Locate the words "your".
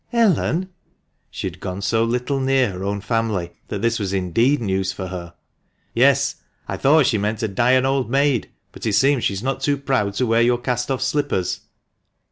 10.41-10.57